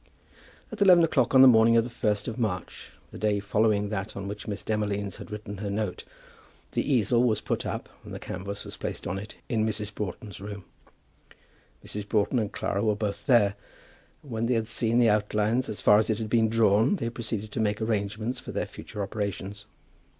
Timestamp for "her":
5.57-5.69